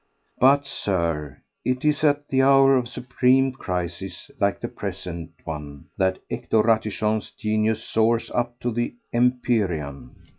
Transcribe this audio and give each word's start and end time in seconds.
But, 0.39 0.65
Sir, 0.65 1.43
it 1.63 1.85
is 1.85 2.03
at 2.03 2.27
the 2.29 2.41
hour 2.41 2.75
of 2.75 2.87
supreme 2.87 3.51
crises 3.51 4.31
like 4.39 4.59
the 4.59 4.67
present 4.67 5.29
one 5.43 5.89
that 5.95 6.17
Hector 6.27 6.63
Ratichon's 6.63 7.29
genius 7.29 7.83
soars 7.83 8.31
up 8.31 8.59
to 8.61 8.71
the 8.71 8.95
empyrean. 9.13 10.15